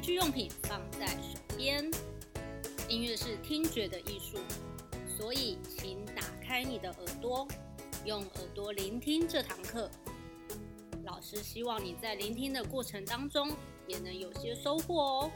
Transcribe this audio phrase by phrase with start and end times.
[0.00, 1.84] 文具用品放在手边。
[2.88, 4.38] 音乐是听觉的艺术，
[5.06, 7.46] 所以请打开你的耳朵，
[8.06, 9.90] 用耳朵聆听这堂课。
[11.04, 13.52] 老师希望你在聆听的过程当中
[13.86, 15.30] 也能有些收获哦。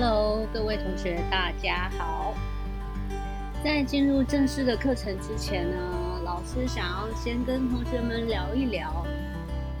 [0.00, 2.32] Hello，各位同学，大家好。
[3.64, 9.04] 在进入正式的课程之前呢，老师想要先跟同学们聊一聊，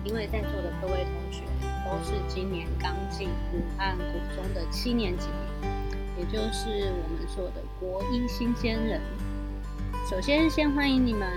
[0.02, 1.44] 因为在座的各位同学
[1.84, 5.28] 都是今年刚进武汉国中的七年级，
[6.18, 9.00] 也就是我们说的国一新鲜人。
[10.10, 11.30] 首先，先欢迎你们，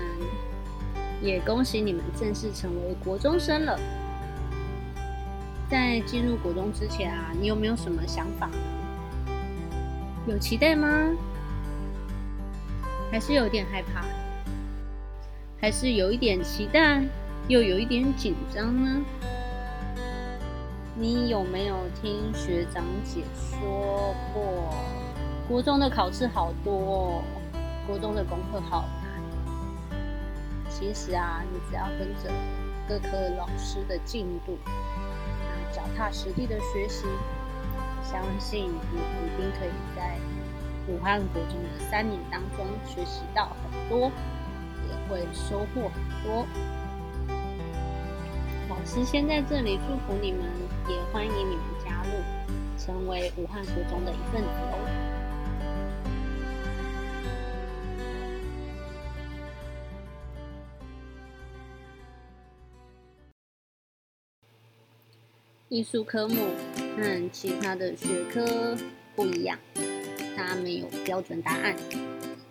[1.22, 3.78] 也恭喜你们正式成为国中生了。
[5.72, 8.50] 在进入国中之前啊，你有没有什么想法？
[10.26, 10.86] 有期待吗？
[13.10, 14.04] 还是有点害怕？
[15.58, 17.02] 还是有一点期待，
[17.48, 19.02] 又有一点紧张呢？
[20.94, 24.74] 你有没有听学长姐说过，
[25.48, 27.24] 国中的考试好多，
[27.86, 29.98] 国中的功课好难？
[30.68, 32.30] 其实啊，你只要跟着
[32.86, 34.58] 各科老师的进度。
[35.72, 37.06] 脚踏实地的学习，
[38.02, 40.18] 相信你一定可以在
[40.86, 44.12] 武汉国中的三年当中学习到很多，
[44.86, 46.46] 也会收获很多。
[48.68, 50.44] 老师先在这里祝福你们，
[50.88, 52.10] 也欢迎你们加入，
[52.78, 54.48] 成为武汉国中的一份子
[65.72, 66.36] 艺术科目
[66.76, 68.76] 和其他的学科
[69.16, 69.58] 不一样，
[70.36, 71.74] 它没有标准答案，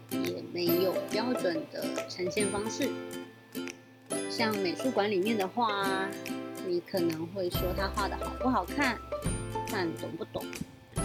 [0.09, 2.89] 也没有标准的呈现方式。
[4.27, 6.09] 像美术馆里面的画，
[6.65, 8.97] 你可能会说他画的好不好看，
[9.67, 10.43] 看懂不懂，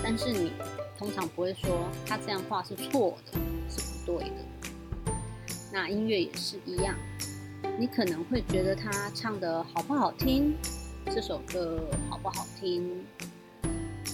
[0.03, 0.53] 但是你
[0.97, 3.39] 通常不会说他这样画是错的，
[3.69, 5.13] 是不对的。
[5.71, 6.97] 那音乐也是一样，
[7.79, 10.55] 你可能会觉得他唱的好不好听。
[11.13, 11.81] 这首歌
[12.11, 13.05] 好不好听？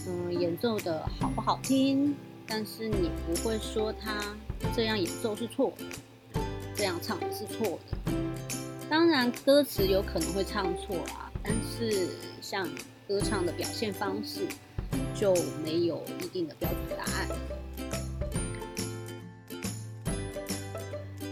[0.07, 2.15] 嗯，演奏的好不好听？
[2.47, 4.23] 但是你不会说他
[4.75, 6.41] 这样演奏是错的，
[6.77, 8.13] 这样唱是错的。
[8.89, 12.11] 当然，歌词有可能会唱错啦，但是
[12.41, 12.69] 像
[13.09, 14.47] 歌唱的表现方式
[15.15, 17.29] 就没有一定的标准答案。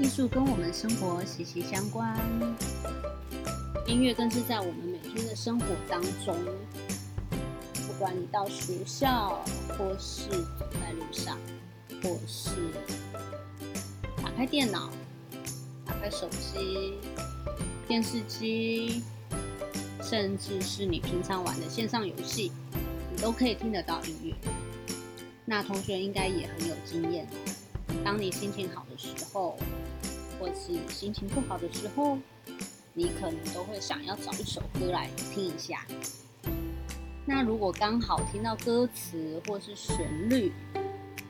[0.01, 2.19] 艺术跟我们生活息息相关。
[3.87, 6.37] 音乐更是在我们每天的生活当中，
[7.85, 9.43] 不管你到学校，
[9.77, 11.37] 或是走在路上，
[12.01, 12.51] 或是
[14.23, 14.89] 打开电脑、
[15.85, 16.95] 打开手机、
[17.89, 19.03] 电视机，
[20.01, 22.53] 甚至是你平常玩的线上游戏，
[23.11, 24.33] 你都可以听得到音乐。
[25.45, 27.27] 那同学应该也很有经验，
[28.05, 29.59] 当你心情好的时候，
[30.39, 32.17] 或是心情不好的时候。
[32.93, 35.87] 你可能都会想要找一首歌来听一下。
[37.25, 40.53] 那如果刚好听到歌词或是旋律，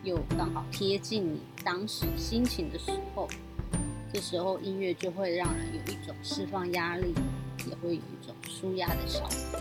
[0.02, 3.28] 又刚好贴近你当时心情的时候，
[4.12, 7.14] 这时候音乐就会让人有一种释放压力，
[7.66, 9.60] 也会有一种舒压的效果。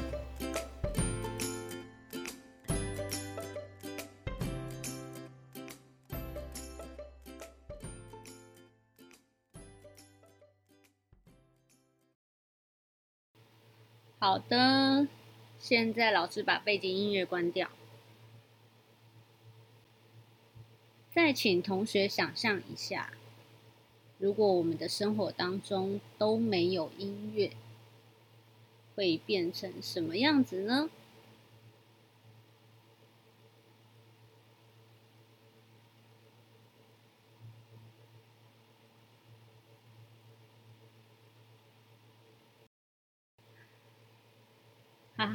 [14.22, 15.08] 好的，
[15.60, 17.70] 现在老师把背景音乐关掉。
[21.10, 23.14] 再请同学想象一下，
[24.18, 27.54] 如果我们的生活当中都没有音乐，
[28.94, 30.90] 会变成什么样子呢？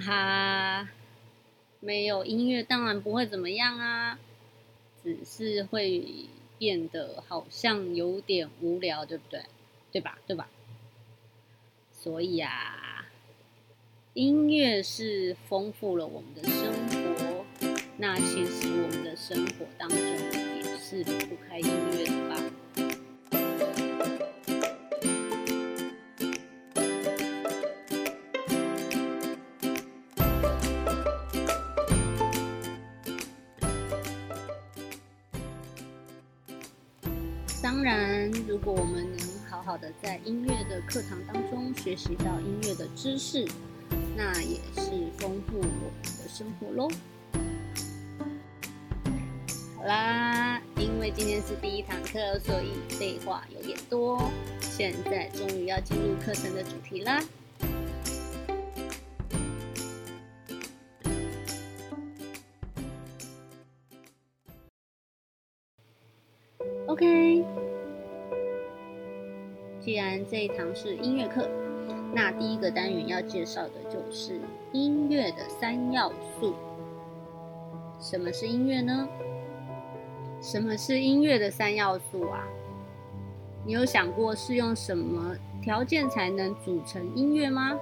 [0.01, 0.89] 哈，
[1.81, 4.19] 没有音乐当然不会怎么样啊，
[5.03, 6.05] 只是会
[6.59, 9.43] 变得好像有点无聊，对不对？
[9.93, 10.19] 对吧？
[10.27, 10.49] 对吧？
[11.93, 13.07] 所以啊，
[14.13, 17.45] 音乐是丰富了我们的生活，
[17.97, 22.44] 那其实我们的生活当中也是离不开音乐的吧。
[40.03, 43.47] 在音乐的课堂当中学习到音乐的知识，
[44.17, 46.89] 那也是丰富我们的生活喽。
[49.77, 54.31] 好啦，因为今天是第一堂课，所以废话有点多。
[54.61, 57.23] 现在终于要进入课程的主题啦。
[70.75, 71.49] 是音乐课，
[72.13, 74.41] 那第一个单元要介绍的就是
[74.73, 76.53] 音乐的三要素。
[78.01, 79.09] 什么是音乐呢？
[80.43, 82.43] 什么是音乐的三要素啊？
[83.65, 87.79] 你有想过是用什么条件才能组成音乐吗？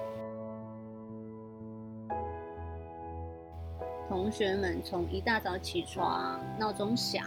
[4.07, 7.25] 同学们从一大早起床，闹钟响。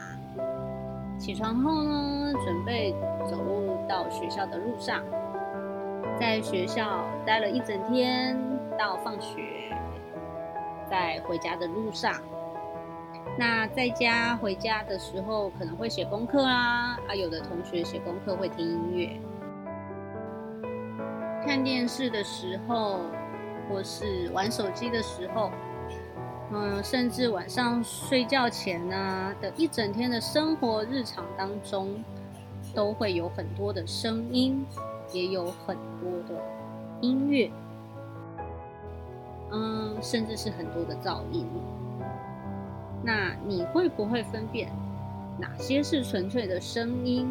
[1.18, 2.94] 起床后呢，准备
[3.28, 5.02] 走路到学校的路上，
[6.18, 8.38] 在学校待了一整天，
[8.78, 9.42] 到放学，
[10.90, 12.14] 在回家的路上。
[13.38, 19.20] 那在家回家的时候，可能会写功课啦，啊，有的同学写功课会听音乐，
[21.44, 23.00] 看电视的时候，
[23.68, 25.50] 或是玩手机的时候。
[26.52, 32.02] 嗯，甚至晚上睡觉前呢的一整天的生活日常当中，
[32.72, 34.64] 都会有很多的声音，
[35.12, 36.42] 也有很多的
[37.00, 37.50] 音乐，
[39.50, 41.46] 嗯，甚至是很多的噪音。
[43.02, 44.68] 那你会不会分辨
[45.38, 47.26] 哪些是纯粹的声音？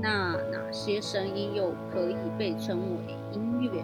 [0.00, 3.82] 那哪些声音又可以被称为音乐？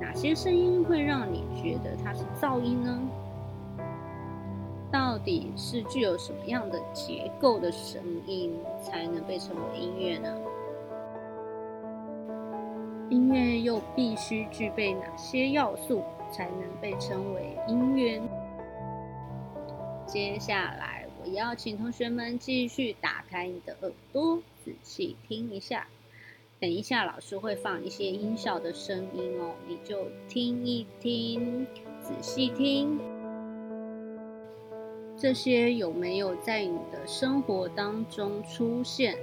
[0.00, 2.98] 哪些声音会让你觉得它是噪音呢？
[4.90, 10.28] 到底是具有什么样的结构的声音才能被称为音乐呢？
[13.14, 16.02] 音乐又必须具备哪些要素
[16.32, 18.20] 才能被称为音乐？
[20.04, 25.86] 接下来，我邀请同学们继续打开你的耳朵，仔细听一下。
[26.58, 31.64] 等一下，老师会放一些音效的声音哦，你就听一听，
[32.00, 32.98] 仔细听，
[35.16, 39.16] 这些有没有在你的生活当中出现，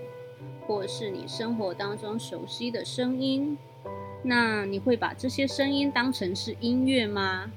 [0.65, 3.57] 或是你生活当中熟悉的声音？
[4.23, 7.51] 那你会把这些声音当成是音乐吗？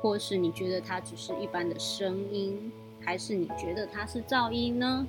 [0.00, 5.06] 或是你觉得它只是一般的声音，还是你觉得它是噪音呢？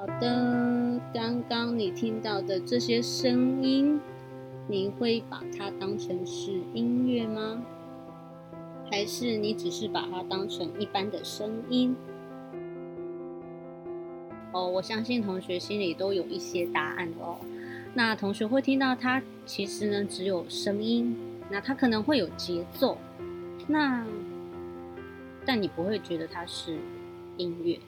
[0.00, 4.00] 好的，刚刚你听到的这些声音，
[4.66, 7.62] 你会把它当成是音乐吗？
[8.90, 11.94] 还是你只是把它当成一般的声音？
[14.52, 17.36] 哦，我相信同学心里都有一些答案哦。
[17.92, 21.14] 那同学会听到它，其实呢只有声音，
[21.50, 22.96] 那它可能会有节奏，
[23.68, 24.02] 那
[25.44, 26.78] 但你不会觉得它是
[27.36, 27.78] 音乐。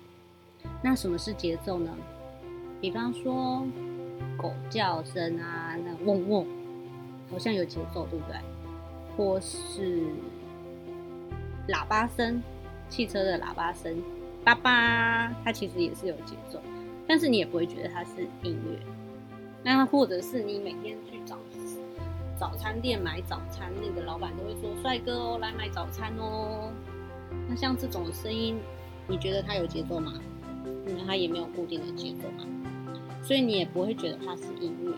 [0.82, 1.96] 那什么是节奏呢？
[2.80, 3.64] 比方说
[4.36, 6.46] 狗叫声啊，那嗡嗡，
[7.30, 8.36] 好像有节奏，对不对？
[9.16, 10.02] 或是
[11.68, 12.42] 喇叭声，
[12.88, 14.02] 汽车的喇叭声，
[14.42, 16.60] 叭叭，它其实也是有节奏，
[17.06, 18.78] 但是你也不会觉得它是音乐。
[19.62, 21.38] 那或者是你每天去找
[22.36, 26.72] 早餐店买早餐，那个老板都会说：“帅哥哦，来买早餐哦。”
[27.48, 28.58] 那像这种声音，
[29.06, 30.14] 你觉得它有节奏吗？
[30.86, 32.44] 因为它也没有固定的节奏嘛，
[33.22, 34.92] 所以你也不会觉得它是音乐。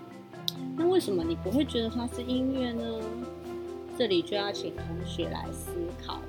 [0.77, 2.83] 那为什么你不会觉得它是音乐呢？
[3.97, 5.71] 这里就要请同学来思
[6.05, 6.21] 考。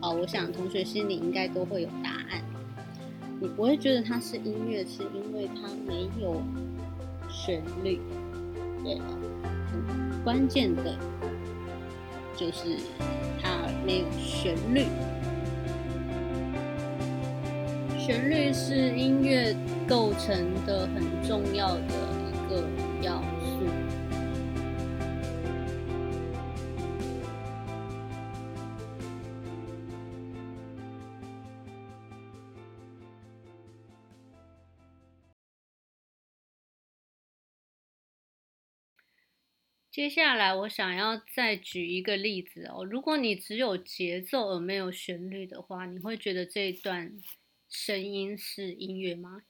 [0.00, 2.40] 好，我想同学心里应该都会有答案。
[3.40, 6.40] 你不会觉得它是音乐，是因为它没有
[7.28, 7.98] 旋律。
[8.84, 9.04] 对了，
[9.72, 10.96] 很关键的
[12.36, 12.76] 就是
[13.42, 14.84] 它没有旋律。
[18.08, 19.54] 旋律是音乐
[19.86, 21.82] 构成的很重要的
[22.32, 22.66] 一个
[23.02, 23.98] 要素。
[39.90, 47.12] 接下来我想要再举一个例子哦如果你只有节奏而没有旋律的话你会觉得这一段
[47.68, 49.42] 声音是音乐吗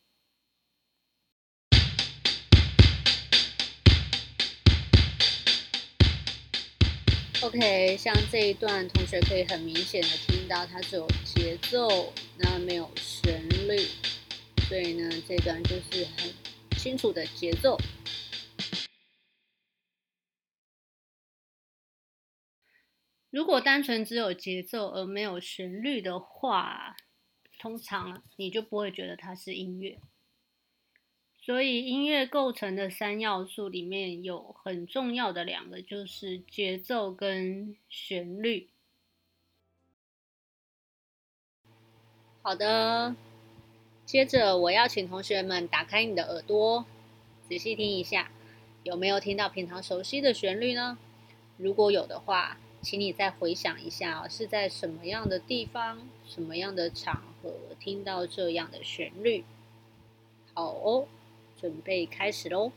[7.41, 13.79] ？OK，像这一段，同学可以很明显的听到它只有节奏，那没有旋律，
[14.67, 16.35] 所以呢，这段就是很
[16.77, 17.79] 清楚的节奏。
[23.31, 26.97] 如果单纯只有节奏而没有旋律的话，
[27.59, 29.99] 通常你就不会觉得它是音乐。
[31.41, 38.69] 所以音乐构成的三要素里面有很重要的两个，就是节奏跟旋律。
[42.43, 43.17] 好的，
[44.05, 46.85] 接着我要请同学们打开你的耳朵，
[47.49, 48.31] 仔细听一下，
[48.83, 50.99] 有没有听到平常熟悉的旋律呢？
[51.57, 59.45] 如果有的话，请你再回想一下，是在什么样的地方、什么样的场合听到这样的旋律？
[60.55, 61.09] 好哦。
[61.61, 62.71] 准备开始喽！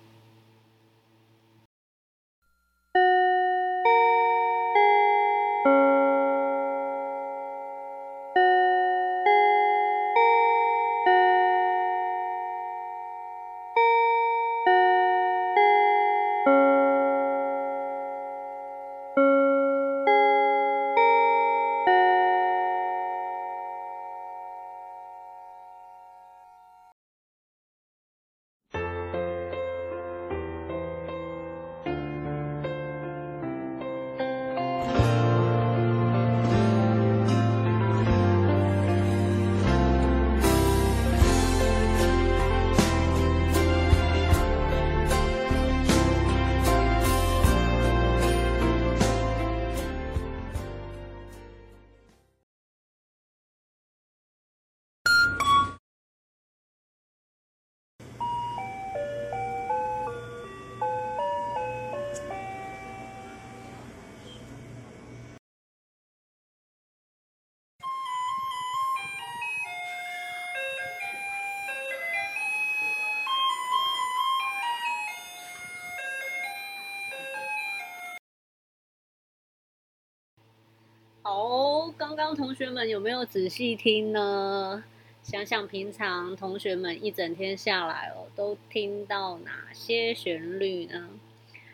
[81.24, 84.84] 好，刚刚同学们有没有仔细听呢？
[85.22, 91.10] 想想平常同学们一整天下来哦，都听到哪些旋律呢？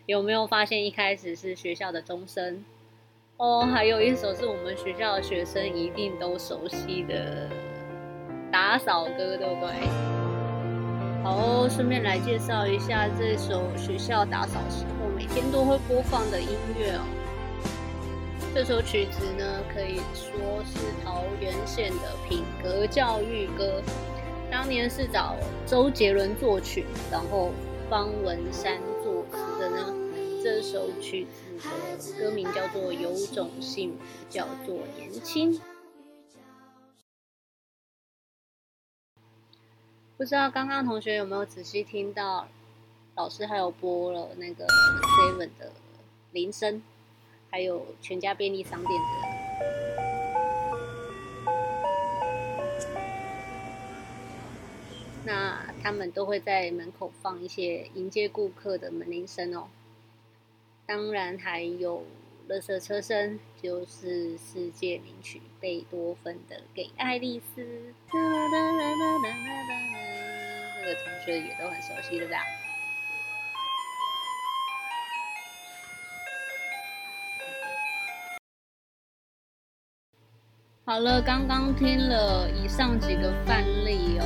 [0.06, 2.66] 有没有发现一开始是学校的钟声？
[3.38, 7.50] 哦，还有一首是我们学校的学生一定都熟悉的
[8.52, 9.88] 打扫歌，对不对？
[11.24, 17.17] 好，顺便来介绍一下这首学校打扫时候每天都会播放的音乐哦。
[18.58, 23.84] 这首曲子呢，可以说是桃园县的品格教育歌。
[24.50, 25.36] 当年是找
[25.68, 27.52] 周杰伦作曲，然后
[27.88, 29.94] 方文山作词的呢。
[30.44, 31.28] 这首曲
[31.60, 33.98] 子的歌名叫做《有种幸福
[34.28, 35.54] 叫做年轻》。
[40.18, 42.48] 不知道刚刚同学有没有仔细听到，
[43.14, 45.72] 老师还有播了那个 Seven 的
[46.32, 46.82] 铃声。
[47.50, 49.06] 还有全家便利商店的，
[55.26, 59.68] 那他们都会在门口放一些迎接顾客的门铃声哦。
[60.86, 62.06] 当然还有
[62.48, 67.62] 乐色车声，就是世界名曲贝多芬的《给爱丽丝》，
[68.12, 68.18] 这
[70.86, 72.34] 个同学也都很熟悉，对不
[80.90, 84.26] 好了，刚刚听了以上几个范例哦，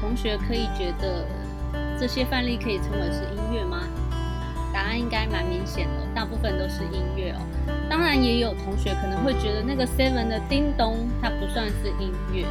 [0.00, 1.24] 同学可以觉得
[1.96, 3.86] 这些范例可以称为是音乐吗？
[4.74, 7.38] 答案应该蛮明显的，大部分都是音乐哦。
[7.88, 12.46] 当然也有同学可能会觉得那个 Seven 的叮咚它不算是音乐。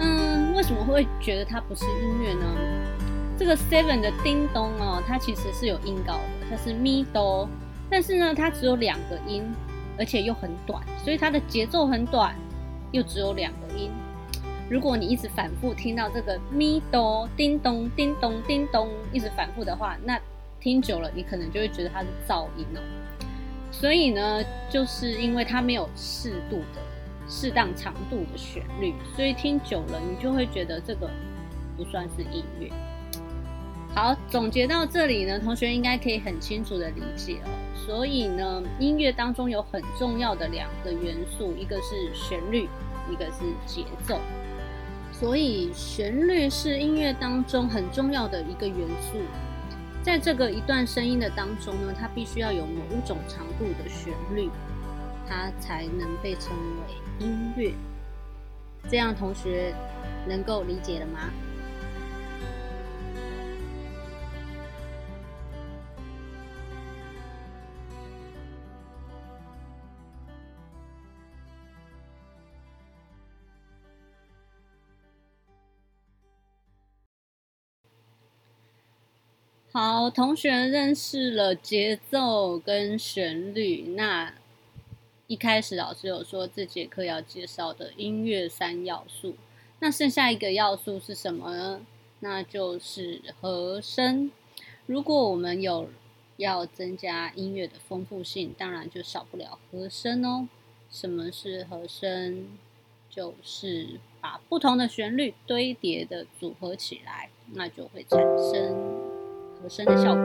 [0.00, 2.44] 嗯，为什么会觉得它不是音乐呢？
[3.38, 7.48] 这个 Seven 的叮咚哦，它其实是有音高的，它是咪哆，
[7.88, 9.44] 但是呢，它只有两个音，
[9.96, 12.34] 而且又很短，所以它的节奏很短。
[12.92, 13.90] 又只有两个音，
[14.70, 20.20] 如果你一直反复听到这个咪哆叮咚叮咚叮咚一直反复的话，那
[20.60, 22.80] 听久了你可能就会觉得它是噪音哦。
[23.70, 26.80] 所以呢，就是因为它没有适度的、
[27.28, 31.10] 适当长度的旋律，所以听久了你就会觉得这个
[31.76, 32.70] 不算是音乐。
[33.94, 37.48] 好，总结到这里呢，同学应该可以很清楚的理解哦。
[37.74, 42.68] 所以呢，音乐当中有很重要的两个元素，一个是旋律，
[43.10, 44.20] 一个是节奏。
[45.10, 49.18] 所以旋律是音乐当中很重要的一个元素。
[50.00, 54.48] 在这个一段声音的当中呢，它必须要有某一种长度的旋律，
[55.28, 57.72] 它才能被称为音乐。
[58.88, 59.74] 这样同学
[60.28, 61.30] 能够理解了吗？
[80.10, 83.94] 同学认识了节奏跟旋律。
[83.96, 84.34] 那
[85.26, 89.36] 一开始老师有说这节课要介绍的音乐三要素，
[89.80, 91.80] 那剩下一个要素是什么呢？
[92.20, 94.30] 那就是和声。
[94.86, 95.88] 如果我们有
[96.36, 100.48] 要增加音乐的丰富性，当然就少不了和声哦。
[100.90, 102.58] 什么是和声？
[103.10, 108.97] 就是把不同的旋律堆叠的组合起来，那就会产生。
[109.60, 110.22] 和声的效果，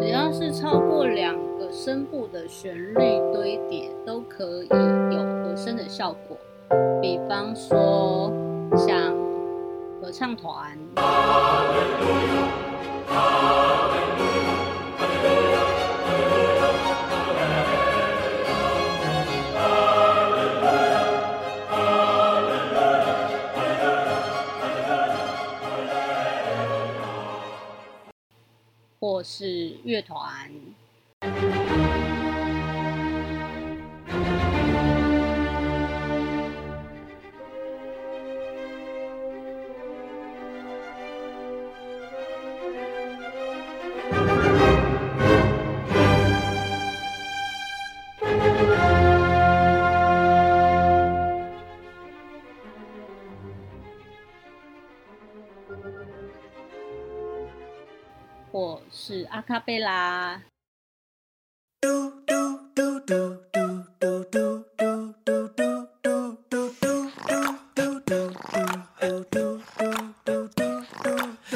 [0.00, 2.94] 只要是超过两个声部的旋律
[3.32, 6.36] 堆叠，都可以有和声的效果。
[7.00, 8.32] 比方说，
[8.76, 9.14] 像
[10.00, 10.76] 合唱团。
[29.02, 30.48] 或是乐团。
[59.11, 60.41] 是阿卡贝拉。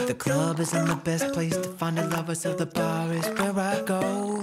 [0.08, 3.58] The club isn't the best place to find the lovers, so the bar is where
[3.58, 4.42] I go.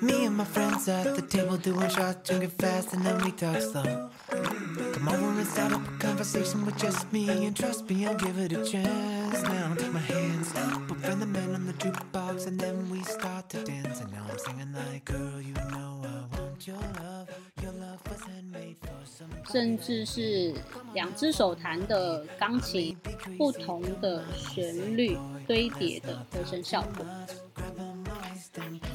[0.00, 3.60] Me and my friends at the table doing shots, drinking fast, and then we talk
[3.60, 4.10] slow.
[4.28, 8.38] Come over and start up a conversation with just me, and trust me, I'll give
[8.38, 9.42] it a chance.
[9.42, 10.52] Now take my hands,
[10.88, 14.01] put the man on the jukebox, And then we start to dance.
[14.01, 17.29] And now I'm singing like, girl, you know I want your love.
[17.61, 19.29] Your love was handmade for some.
[19.51, 20.53] 甚至是
[20.93, 22.95] 两只手弹的钢琴，
[23.37, 27.05] 不同的旋律堆叠的和声效果，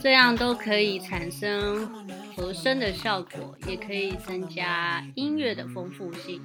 [0.02, 1.86] 这样都可以产生
[2.36, 6.42] 和声的效果，也可以增加音乐的丰富性。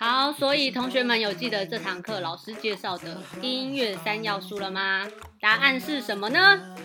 [0.00, 5.04] 好，所以同学们有记得这堂课老师介绍的音乐三要素了吗？
[5.40, 6.76] 答案是什么呢？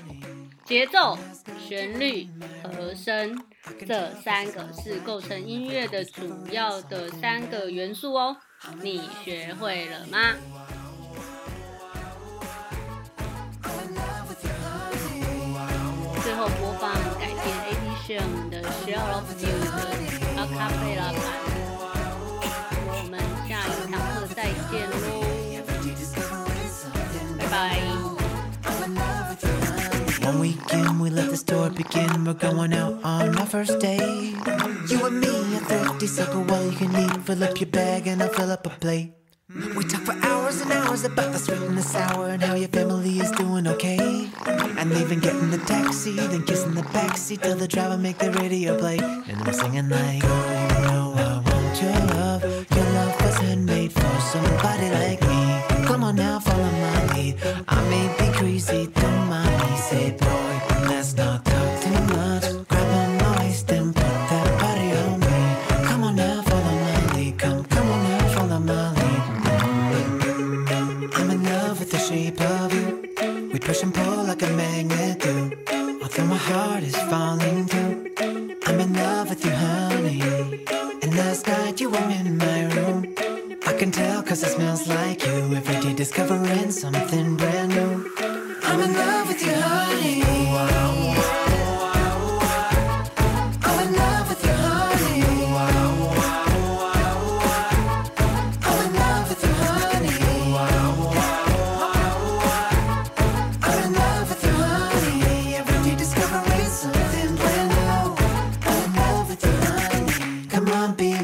[0.65, 1.15] 节奏、
[1.59, 2.27] 旋律、
[2.63, 3.39] 和声，
[3.87, 8.35] 这三个是构成音乐的主要的三个元素哦。
[8.81, 10.33] 你学会了吗？
[16.23, 19.49] 最后播放改编 A D s h a m 的《Share of You》
[30.23, 32.23] One weekend we let the story begin.
[32.23, 33.99] We're going out on our first date.
[34.89, 37.21] You and me, a thrifty circle, while you can eat.
[37.25, 39.13] Fill up your bag and I'll fill up a plate.
[39.75, 42.69] We talk for hours and hours about the sweet and the sour and how your
[42.69, 44.29] family is doing okay.
[44.79, 48.77] And even getting the taxi, then kissing the backseat till the driver make the radio
[48.77, 48.99] play.
[48.99, 52.43] And I'm singing like, girl, you know I want your love.
[52.75, 55.85] Your love was handmade for somebody like me.
[55.85, 57.37] Come on now, follow my lead.
[57.67, 58.87] I may be crazy,
[73.73, 74.22] push and pull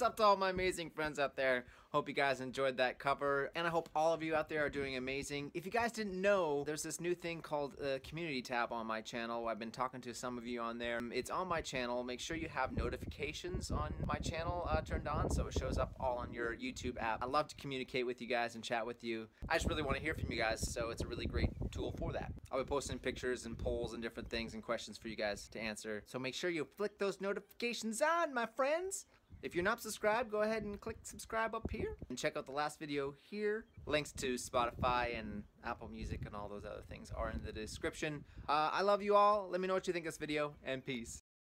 [0.00, 1.66] What's up to all my amazing friends out there?
[1.90, 4.70] Hope you guys enjoyed that cover, and I hope all of you out there are
[4.70, 5.50] doing amazing.
[5.52, 9.02] If you guys didn't know, there's this new thing called the community tab on my
[9.02, 9.46] channel.
[9.46, 11.00] I've been talking to some of you on there.
[11.12, 12.02] It's on my channel.
[12.02, 15.92] Make sure you have notifications on my channel uh, turned on so it shows up
[16.00, 17.22] all on your YouTube app.
[17.22, 19.26] I love to communicate with you guys and chat with you.
[19.50, 21.92] I just really want to hear from you guys, so it's a really great tool
[21.98, 22.32] for that.
[22.50, 25.60] I'll be posting pictures and polls and different things and questions for you guys to
[25.60, 26.04] answer.
[26.06, 29.04] So make sure you flick those notifications on, my friends.
[29.42, 32.52] If you're not subscribed, go ahead and click subscribe up here and check out the
[32.52, 33.64] last video here.
[33.86, 38.24] Links to Spotify and Apple Music and all those other things are in the description.
[38.48, 39.48] Uh, I love you all.
[39.50, 41.22] Let me know what you think of this video and peace.